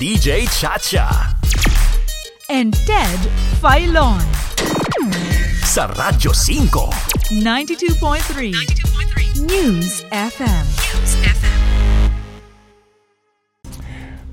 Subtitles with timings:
[0.00, 1.36] DJ Chacha.
[2.48, 3.20] and Ted
[3.60, 4.16] Filon.
[5.60, 7.36] Sa Radyo 5.
[7.36, 10.64] 92.3 News FM.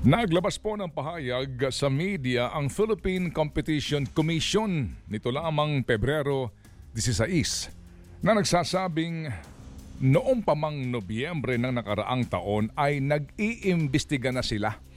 [0.08, 6.56] Naglabas po ng pahayag sa media ang Philippine Competition Commission nito lamang Pebrero
[6.96, 9.28] 16 na nagsasabing
[10.00, 14.87] noong pamang Nobyembre ng nakaraang taon ay nag-iimbestiga na sila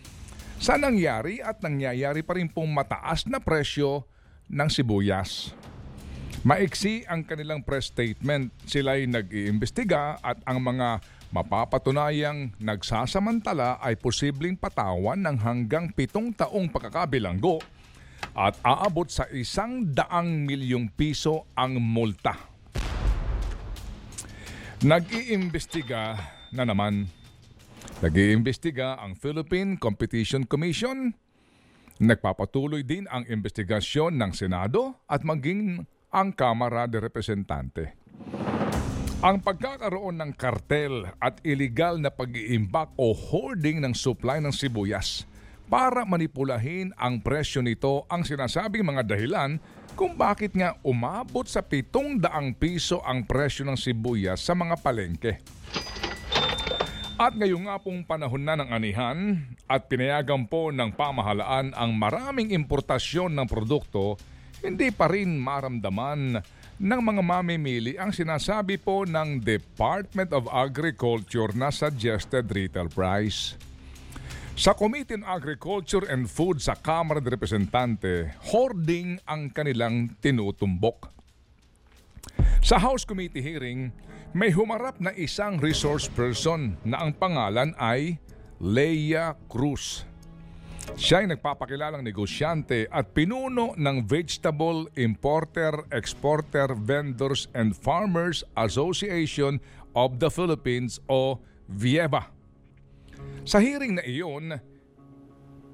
[0.61, 4.05] sa nangyari at nangyayari pa rin pong mataas na presyo
[4.45, 5.57] ng sibuyas.
[6.45, 8.53] Maiksi ang kanilang press statement.
[8.69, 11.01] Sila ay nag-iimbestiga at ang mga
[11.33, 17.57] mapapatunayang nagsasamantala ay posibleng patawan ng hanggang pitong taong pagkakabilanggo
[18.37, 22.37] at aabot sa isang daang milyong piso ang multa.
[24.85, 26.17] Nag-iimbestiga
[26.53, 27.20] na naman.
[28.01, 31.13] Nag-iimbestiga ang Philippine Competition Commission.
[32.01, 37.93] Nagpapatuloy din ang investigasyon ng Senado at maging ang Kamara de Representante.
[39.21, 45.29] Ang pagkakaroon ng kartel at illegal na pag-iimbak o hoarding ng supply ng sibuyas
[45.69, 49.61] para manipulahin ang presyo nito ang sinasabing mga dahilan
[49.93, 52.17] kung bakit nga umabot sa 700
[52.57, 55.37] piso ang presyo ng sibuyas sa mga palengke.
[57.21, 62.49] At ngayon nga pong panahon na ng anihan at pinayagan po ng pamahalaan ang maraming
[62.49, 64.17] importasyon ng produkto,
[64.65, 66.41] hindi pa rin maramdaman
[66.81, 73.53] ng mga mamimili ang sinasabi po ng Department of Agriculture na suggested retail price.
[74.57, 81.13] Sa Committee on Agriculture and Food sa Kamara de Representante, hoarding ang kanilang tinutumbok.
[82.65, 83.93] Sa House Committee hearing,
[84.31, 88.15] may humarap na isang resource person na ang pangalan ay
[88.63, 90.07] Leia Cruz.
[90.95, 99.59] Siya ay nagpapakilalang negosyante at pinuno ng Vegetable Importer, Exporter, Vendors and Farmers Association
[99.99, 102.31] of the Philippines o VIEVA.
[103.43, 104.55] Sa hearing na iyon,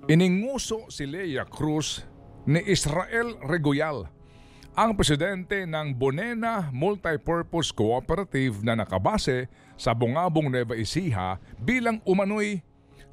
[0.10, 2.02] ininguso si Leia Cruz
[2.50, 4.17] ni Israel Regoyal
[4.78, 12.62] ang presidente ng Bonena Multipurpose Cooperative na nakabase sa Bungabong Nueva Ecija bilang umano'y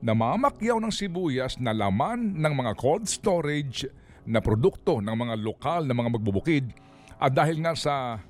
[0.05, 3.89] namamakyaw ng sibuyas na laman ng mga cold storage
[4.29, 6.69] na produkto ng mga lokal na mga magbubukid.
[7.17, 8.21] At dahil nga sa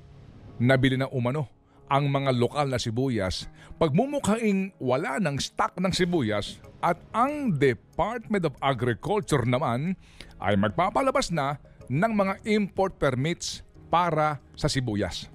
[0.63, 1.51] nabili na umano
[1.91, 3.51] ang mga lokal na sibuyas,
[3.83, 9.99] pagmumukhaing wala ng stock ng sibuyas at ang Department of Agriculture naman
[10.39, 11.59] ay magpapalabas na
[11.89, 15.29] ng mga import permits para sa sibuyas.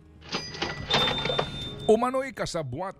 [1.89, 2.93] Umano'y kasabwat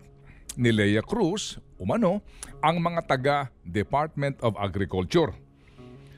[0.58, 2.24] ni Leia Cruz, umano,
[2.58, 5.30] ang mga taga Department of Agriculture.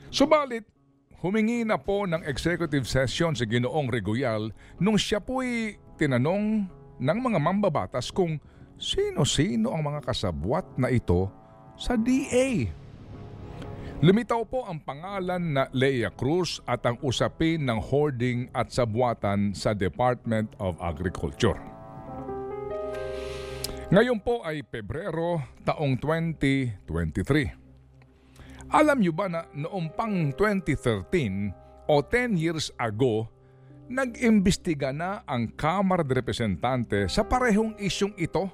[0.09, 0.65] Subalit,
[1.21, 4.49] humingi na po ng executive session si Ginoong Regoyal
[4.81, 6.65] nung siya po'y tinanong
[6.99, 8.41] ng mga mambabatas kung
[8.77, 11.29] sino-sino ang mga kasabwat na ito
[11.79, 12.82] sa DA.
[14.03, 19.71] Lumitaw po ang pangalan na Leia Cruz at ang usapin ng hoarding at sabwatan sa
[19.71, 21.55] Department of Agriculture.
[23.87, 28.75] Ngayon po ay Pebrero taong 2023.
[28.75, 33.31] Alam niyo ba na noong pang 2013 o 10 years ago,
[33.87, 38.51] nag-imbestiga na ang Kamara de Representante sa parehong isyong ito?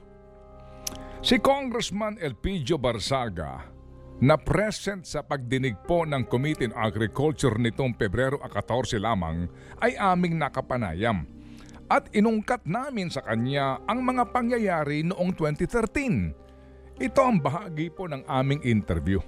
[1.25, 3.78] Si Congressman Elpidio Barzaga
[4.19, 9.47] na present sa pagdinig po ng Committee on Agriculture nitong Pebrero 14 lamang
[9.80, 11.24] ay aming nakapanayam
[11.88, 17.00] at inungkat namin sa kanya ang mga pangyayari noong 2013.
[17.00, 19.24] Ito ang bahagi po ng aming interview.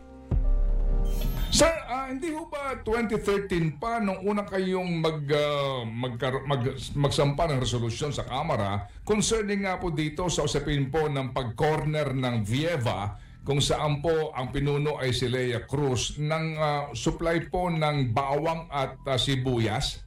[1.51, 6.67] Sir, ah, hindi ho ba 2013 pa nung una kayong mag, ah, magkar- mag,
[6.99, 12.43] magsampa ng resolusyon sa Kamara concerning nga po dito sa usapin po ng pag-corner ng
[12.43, 18.13] Vieva kung saan po ang pinuno ay si Leia Cruz ng ah, supply po ng
[18.13, 20.05] bawang at ah, sibuyas?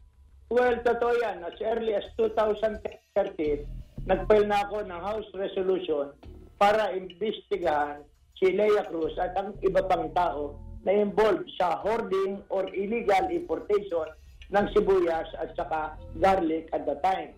[0.55, 1.43] Well, totoo yan.
[1.43, 3.67] As early as 2013,
[4.07, 6.15] nag-file na ako ng House Resolution
[6.63, 8.07] para imbestigahan
[8.39, 10.55] si Leia Cruz at ang iba pang tao
[10.87, 14.07] na involved sa hoarding or illegal importation
[14.53, 17.35] ng sibuyas at saka garlic at the time.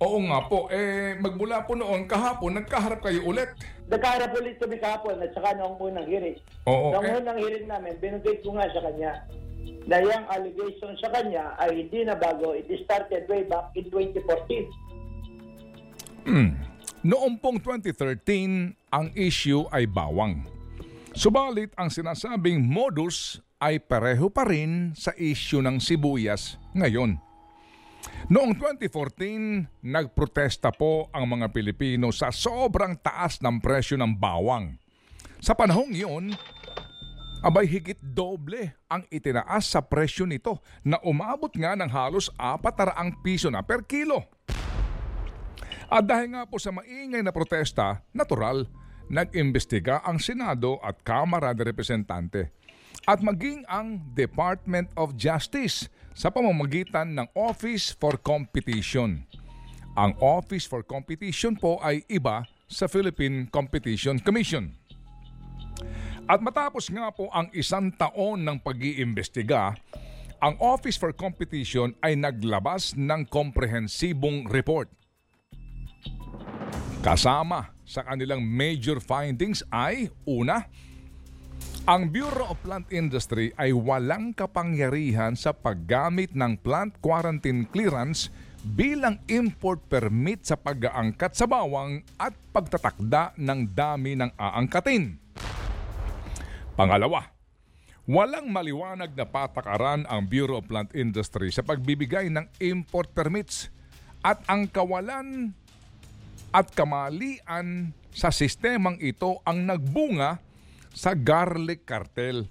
[0.00, 3.52] Oo nga po, eh magmula po noon kahapon, nagkaharap kayo ulit.
[3.92, 6.40] Nagkaharap ulit kami kahapon at saka noong unang hearing.
[6.64, 7.20] Oo, Noong eh.
[7.20, 9.28] unang hearing namin, binigay ko nga sa kanya
[9.84, 12.56] na yung allegation sa kanya ay hindi na bago.
[12.56, 14.72] It started way back in 2014.
[17.00, 20.44] Noong pong 2013, ang issue ay bawang.
[21.12, 27.20] Subalit ang sinasabing modus ay pareho pa rin sa isyu ng sibuyas ngayon.
[28.30, 34.78] Noong 2014, nagprotesta po ang mga Pilipino sa sobrang taas ng presyo ng bawang.
[35.42, 36.30] Sa panahong iyon,
[37.42, 43.50] abay higit doble ang itinaas sa presyo nito na umabot nga ng halos 400 piso
[43.50, 44.22] na per kilo.
[45.90, 48.70] At dahil nga po sa maingay na protesta, natural,
[49.10, 52.59] nag-imbestiga ang Senado at Kamara de Representante
[53.08, 59.24] at maging ang Department of Justice sa pamamagitan ng Office for Competition.
[59.96, 64.76] Ang Office for Competition po ay iba sa Philippine Competition Commission.
[66.30, 69.74] At matapos nga po ang isang taon ng pag-iimbestiga,
[70.38, 74.86] ang Office for Competition ay naglabas ng komprehensibong report.
[77.02, 80.70] Kasama sa kanilang major findings ay una,
[81.88, 88.28] ang Bureau of Plant Industry ay walang kapangyarihan sa paggamit ng plant quarantine clearance
[88.60, 95.16] bilang import permit sa pag-aangkat sa bawang at pagtatakda ng dami ng aangkatin.
[96.76, 97.32] Pangalawa,
[98.04, 103.72] walang maliwanag na patakaran ang Bureau of Plant Industry sa pagbibigay ng import permits
[104.20, 105.56] at ang kawalan
[106.52, 110.49] at kamalian sa sistemang ito ang nagbunga
[110.90, 112.46] sa garlic cartel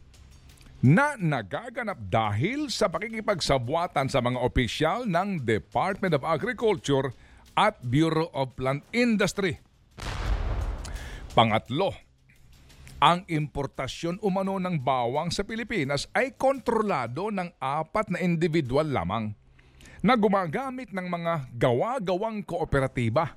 [0.80, 7.12] na nagaganap dahil sa pakikipagsabwatan sa mga opisyal ng Department of Agriculture
[7.59, 9.59] at Bureau of Plant Industry.
[11.36, 11.91] Pangatlo,
[13.03, 19.35] ang importasyon umano ng bawang sa Pilipinas ay kontrolado ng apat na individual lamang
[20.00, 23.35] na gumagamit ng mga gawa-gawang kooperatiba.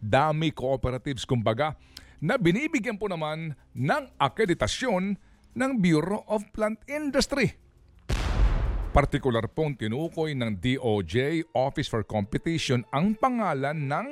[0.00, 1.76] Dami cooperatives kumbaga
[2.18, 5.14] na binibigyan po naman ng akreditasyon
[5.54, 7.54] ng Bureau of Plant Industry.
[8.90, 14.08] Partikular pong tinukoy ng DOJ Office for Competition ang pangalan ng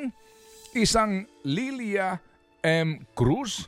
[0.79, 2.21] isang Lilia
[2.63, 3.03] M.
[3.17, 3.67] Cruz,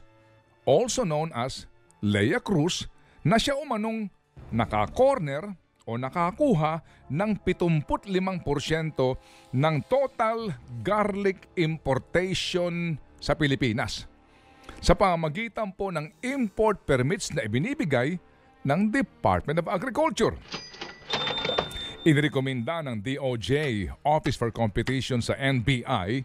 [0.62, 1.67] also known as
[2.05, 2.87] Leia Cruz,
[3.26, 4.06] na siya umanong
[4.55, 5.50] naka-corner
[5.88, 8.44] o nakakuha ng 75%
[9.56, 10.52] ng total
[10.85, 14.18] garlic importation sa Pilipinas
[14.79, 18.19] sa pamagitan po ng import permits na ibinibigay
[18.63, 20.35] ng Department of Agriculture.
[22.07, 26.23] Inirekomenda ng DOJ Office for Competition sa NBI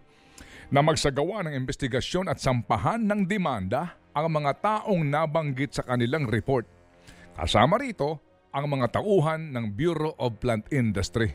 [0.70, 6.70] na magsagawa ng investigasyon at sampahan ng demanda ang mga taong nabanggit sa kanilang report.
[7.34, 8.22] Kasama rito
[8.54, 11.34] ang mga tauhan ng Bureau of Plant Industry.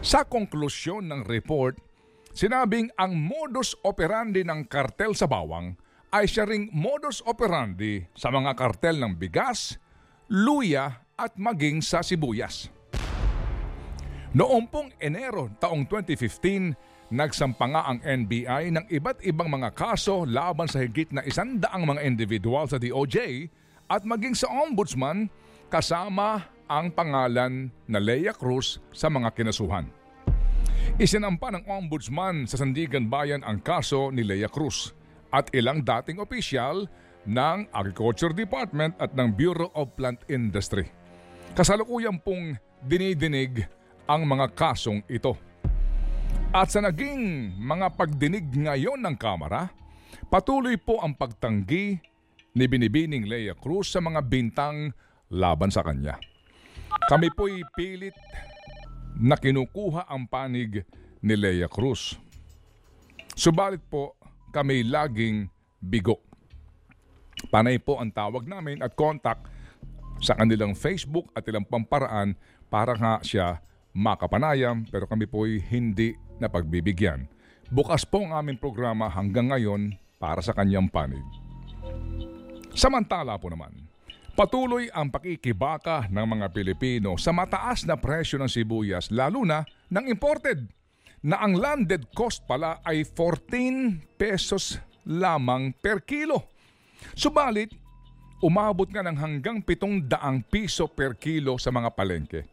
[0.00, 1.76] Sa konklusyon ng report,
[2.32, 5.76] sinabing ang modus operandi ng kartel sa bawang
[6.10, 9.78] ay siya ring modus operandi sa mga kartel ng bigas,
[10.26, 12.66] luya at maging sa sibuyas.
[14.34, 20.70] Noong pong Enero taong 2015, nagsampa nga ang NBI ng iba't ibang mga kaso laban
[20.70, 23.46] sa higit na isandaang mga individual sa DOJ
[23.90, 25.26] at maging sa Ombudsman
[25.66, 29.90] kasama ang pangalan na Leia Cruz sa mga kinasuhan.
[30.98, 34.94] Isinampa ng Ombudsman sa Sandigan Bayan ang kaso ni Leia Cruz
[35.30, 36.86] at ilang dating opisyal
[37.26, 40.88] ng Agriculture Department at ng Bureau of Plant Industry.
[41.54, 43.66] Kasalukuyan pong dinidinig
[44.06, 45.36] ang mga kasong ito.
[46.50, 49.70] At sa naging mga pagdinig ngayon ng Kamara,
[50.26, 52.02] patuloy po ang pagtanggi
[52.58, 54.90] ni Binibining Leia Cruz sa mga bintang
[55.30, 56.18] laban sa kanya.
[57.06, 58.16] Kami po'y pilit
[59.14, 60.82] na kinukuha ang panig
[61.22, 62.18] ni Leia Cruz.
[63.38, 64.18] Subalit po,
[64.50, 65.46] kami laging
[65.80, 66.20] bigo.
[67.48, 69.48] Panay po ang tawag namin at contact
[70.20, 72.36] sa kanilang Facebook at ilang pamparaan
[72.68, 73.64] para nga siya
[73.96, 77.24] makapanayam pero kami po'y hindi napagbibigyan.
[77.72, 81.22] Bukas po ang aming programa hanggang ngayon para sa kanyang panig.
[82.76, 83.72] Samantala po naman,
[84.36, 90.06] patuloy ang pakikibaka ng mga Pilipino sa mataas na presyo ng sibuyas lalo na ng
[90.06, 90.66] imported
[91.20, 96.48] na ang landed cost pala ay 14 pesos lamang per kilo.
[97.12, 97.72] Subalit,
[98.40, 100.08] umabot nga ng hanggang 700
[100.48, 102.48] piso per kilo sa mga palengke.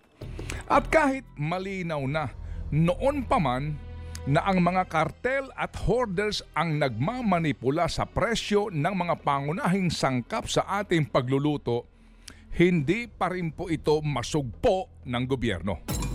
[0.67, 2.31] At kahit malinaw na
[2.71, 3.79] noon pa man
[4.27, 10.67] na ang mga kartel at hoarders ang nagmamanipula sa presyo ng mga pangunahing sangkap sa
[10.83, 11.87] ating pagluluto,
[12.59, 16.06] hindi pa rin po ito masugpo ng gobyerno.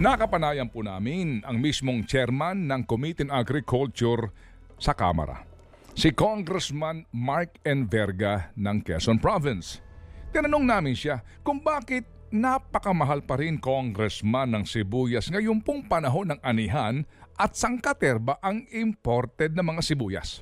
[0.00, 4.32] Nakapanayan po namin ang mismong chairman ng Committee on Agriculture
[4.80, 5.52] sa Kamara.
[5.92, 9.84] si Congressman Mark Enverga ng Quezon Province.
[10.32, 16.40] Tinanong namin siya kung bakit napakamahal pa rin congressman ng sibuyas ngayon pong panahon ng
[16.40, 17.04] anihan
[17.36, 20.40] at sangkaterba ang imported na mga sibuyas.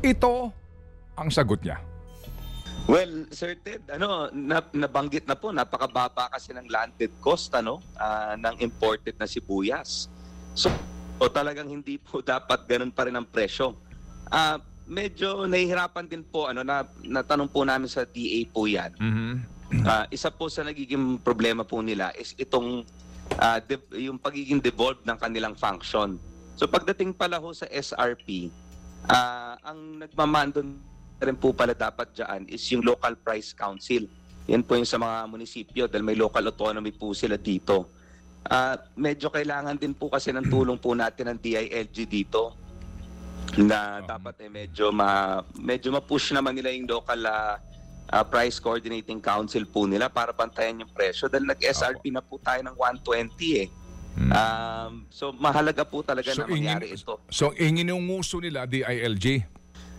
[0.00, 0.48] Ito
[1.20, 1.91] ang sagot niya.
[2.90, 8.34] Well, Sir Ted, ano, na, nabanggit na po, napakababa kasi ng landed cost ano, ah,
[8.34, 10.10] ng imported na sibuyas.
[10.52, 10.66] So,
[11.22, 13.78] o talagang hindi po dapat ganun pa rin ang presyo.
[14.26, 14.58] Ah,
[14.90, 18.90] medyo nahihirapan din po, ano, na, natanong po namin sa DA po yan.
[19.86, 22.82] Ah, isa po sa nagiging problema po nila is itong
[23.64, 26.18] de- yung pagiging devolved ng kanilang function.
[26.58, 28.52] So pagdating pala ho sa SRP,
[29.06, 30.60] ah, ang nagmamando
[31.22, 34.04] rin po pala dapat dyan is yung local price council.
[34.50, 37.94] Yan po yung sa mga munisipyo dahil may local autonomy po sila dito.
[38.42, 42.58] Ah, medyo kailangan din po kasi ng tulong po natin ng DILG dito
[43.54, 47.62] na dapat eh medyo ma medyo ma-push naman nila yung local ah,
[48.10, 52.66] ah, price coordinating council po nila para bantayan yung presyo dahil nag-SRP na po tayo
[52.66, 53.68] ng 120 eh.
[54.12, 57.16] Um, so mahalaga po talaga na mangyari ingin, ito.
[57.32, 59.46] so inginunguso nila DILG.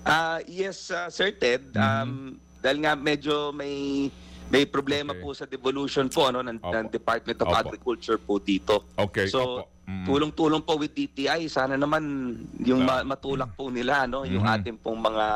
[0.03, 1.71] Ah, yes, uh, Sir Ted.
[1.73, 4.07] Um, Dahil nga medyo may
[4.47, 5.19] may problema Okay.
[5.19, 6.71] po sa devolution po ano ng, Opo.
[6.71, 7.59] ng Department of Opo.
[7.59, 8.87] Agriculture po dito.
[8.95, 9.67] Okay, So.
[9.83, 10.07] Mm.
[10.07, 12.03] tulong-tulong po with DTI sana naman
[12.57, 14.55] yung ma- matulak po nila no yung Mhm.
[14.55, 15.27] ating pong mga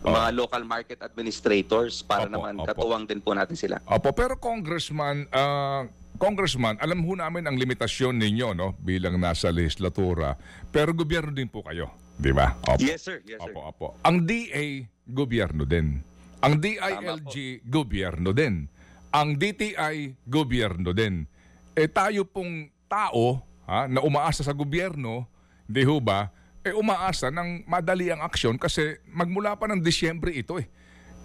[0.00, 0.08] Oh.
[0.08, 2.72] mga local market administrators para Opo, naman opo.
[2.72, 3.76] katuwang din po natin sila.
[3.84, 5.84] Opo, pero Congressman, ah,
[6.14, 11.60] Congressman, alam ho namin ang limitasyon ninyo no bilang nasa legislatura, pero gobyerno din po
[11.60, 12.56] kayo, di ba?
[12.64, 12.80] Opo.
[12.80, 13.52] Yes sir, yes sir.
[13.52, 13.86] Opo, opo.
[14.04, 16.00] Ang DA, gobyerno din.
[16.44, 18.68] Ang DILG, gobyerno din.
[19.10, 21.24] Ang DTI, gobyerno din.
[21.72, 25.26] Eh tayo pong tao ha, na umaasa sa gobyerno,
[25.64, 26.28] di ho ba,
[26.60, 30.68] eh umaasa ng madali ang aksyon kasi magmula pa ng Disyembre ito eh.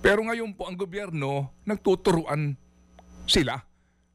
[0.02, 2.58] Pero ngayon po ang gobyerno, nagtuturuan
[3.30, 3.62] sila.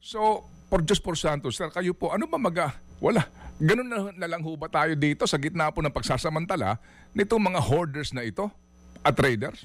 [0.03, 2.75] So, por Diyos por Santos, sir, kayo po, ano ba maga?
[2.99, 3.23] Wala.
[3.57, 6.77] Ganun na, na lang ho ba tayo dito sa gitna po ng pagsasamantala
[7.17, 8.53] nitong mga hoarders na ito
[9.01, 9.65] at traders?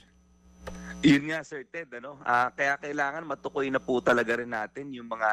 [1.03, 5.09] Yun nga Sir Ted ano, Ah, kaya kailangan matukoy na po talaga rin natin yung
[5.11, 5.31] mga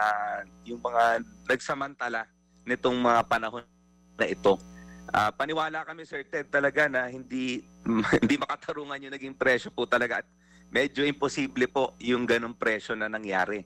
[0.67, 2.27] yung mga nagsamantala
[2.67, 3.62] nitong mga panahon
[4.19, 4.59] na ito.
[5.12, 7.62] Ah, paniwala kami Sir Ted talaga na hindi
[8.25, 10.27] hindi makatarungan yung naging presyo po talaga at
[10.73, 13.62] medyo imposible po yung ganong presyo na nangyari.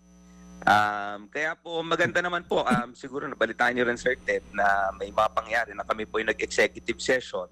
[0.62, 5.10] Um, kaya po maganda naman po um, siguro nabalitaan niyo rin Sir Ted na may
[5.10, 7.50] mga pangyari na kami po yung nag-executive session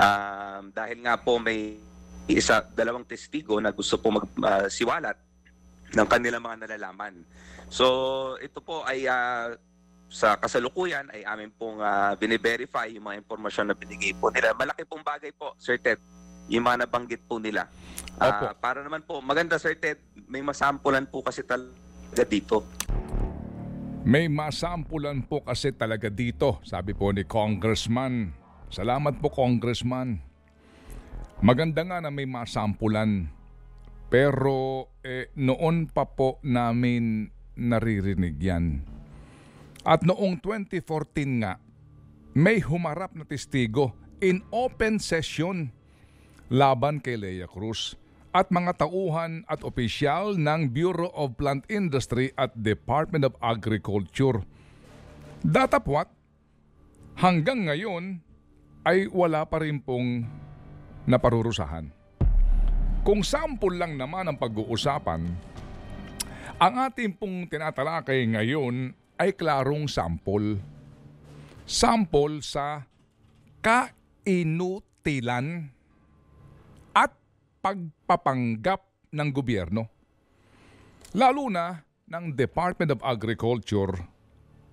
[0.00, 1.76] um, dahil nga po may
[2.24, 5.20] isa dalawang testigo na gusto po magsiwalat
[5.92, 7.20] ng kanilang mga nalalaman.
[7.68, 7.84] So
[8.40, 9.52] ito po ay ah,
[10.08, 14.56] sa kasalukuyan ay amin pong uh, bine-verify yung mga impormasyon na binigay po nila.
[14.56, 16.00] Malaki pong bagay po, Sir Ted,
[16.48, 17.68] yung mga nabanggit po nila.
[18.16, 18.56] Ah, Opo.
[18.56, 21.81] para naman po, maganda Sir Ted, may masampulan po kasi talaga
[22.20, 22.60] dito.
[24.02, 28.34] May masampulan po kasi talaga dito, sabi po ni Congressman.
[28.68, 30.18] Salamat po Congressman.
[31.38, 33.30] Maganda nga na may masampulan.
[34.12, 38.84] Pero eh, noon pa po namin naririnig yan.
[39.82, 41.58] At noong 2014 nga,
[42.36, 45.74] may humarap na testigo in open session
[46.52, 47.98] laban kay Lea Cruz
[48.32, 54.40] at mga tauhan at opisyal ng Bureau of Plant Industry at Department of Agriculture.
[55.44, 56.08] Datapwat,
[57.20, 58.24] hanggang ngayon
[58.88, 60.24] ay wala pa rin pong
[61.04, 61.92] naparurusahan.
[63.04, 65.28] Kung sample lang naman ang pag-uusapan,
[66.56, 70.56] ang ating pong tinatalakay ngayon ay klarong sample.
[71.66, 72.86] Sample sa
[73.60, 74.54] kainutilan
[77.62, 78.82] pagpapanggap
[79.14, 79.86] ng gobyerno.
[81.14, 81.78] Lalo na
[82.10, 83.94] ng Department of Agriculture,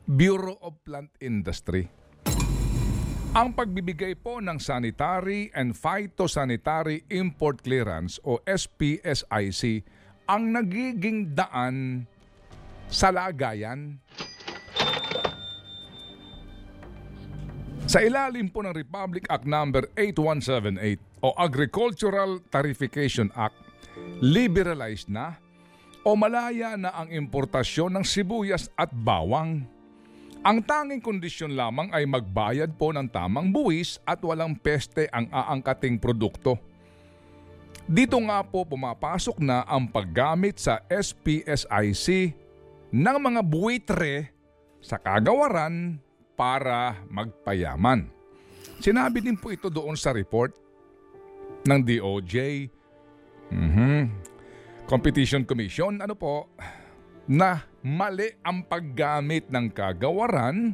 [0.09, 1.85] Bureau of Plant Industry.
[3.29, 9.85] Ang pagbibigay po ng Sanitary and Phytosanitary Import Clearance o SPSIC
[10.25, 12.09] ang nagiging daan
[12.89, 14.01] sa lagayan.
[17.89, 23.57] Sa ilalim po ng Republic Act Number 8178 o Agricultural Tarification Act,
[24.21, 25.41] liberalized na
[26.05, 29.65] o malaya na ang importasyon ng sibuyas at bawang.
[30.45, 35.97] Ang tanging kondisyon lamang ay magbayad po ng tamang buwis at walang peste ang aangkating
[35.97, 36.61] produkto.
[37.89, 42.37] Dito nga po pumapasok na ang paggamit sa SPSIC
[42.93, 44.29] ng mga buwitre
[44.77, 46.05] sa kagawaran
[46.39, 48.07] para magpayaman.
[48.79, 50.55] Sinabi din po ito doon sa report.
[51.59, 52.71] ng DOJ.
[53.51, 53.99] Mhm.
[54.87, 56.47] Competition Commission, ano po,
[57.27, 60.71] na mali ang paggamit ng kagawaran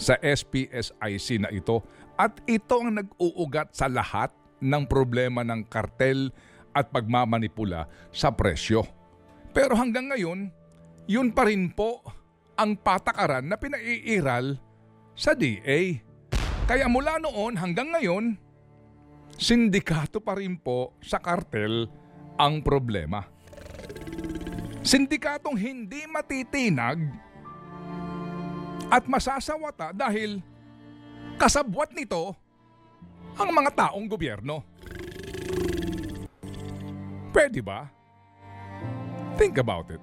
[0.00, 1.84] sa SPSIC na ito
[2.16, 4.32] at ito ang nag-uugat sa lahat
[4.64, 6.32] ng problema ng kartel
[6.72, 8.88] at pagmamanipula sa presyo.
[9.52, 10.50] Pero hanggang ngayon,
[11.04, 12.00] yun pa rin po
[12.58, 14.58] ang patakaran na pinaiiral
[15.18, 15.98] sa DA.
[16.70, 18.38] Kaya mula noon hanggang ngayon,
[19.34, 21.90] sindikato pa rin po sa kartel
[22.38, 23.26] ang problema.
[24.86, 27.02] Sindikatong hindi matitinag
[28.88, 30.38] at masasawata dahil
[31.34, 32.32] kasabwat nito
[33.34, 34.62] ang mga taong gobyerno.
[37.34, 37.90] Pwede ba?
[39.34, 40.02] Think about it.